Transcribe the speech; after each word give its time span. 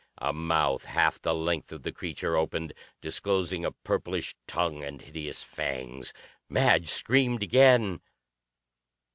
A 0.17 0.33
mouth 0.33 0.85
half 0.85 1.21
the 1.21 1.31
length 1.31 1.71
of 1.71 1.83
the 1.83 1.91
creature 1.91 2.35
opened, 2.35 2.73
disclosing 3.01 3.63
a 3.63 3.71
purplish 3.71 4.33
tongue 4.47 4.83
and 4.83 4.99
hideous 4.99 5.43
fangs. 5.43 6.11
Madge 6.49 6.87
screamed 6.87 7.43
again. 7.43 8.01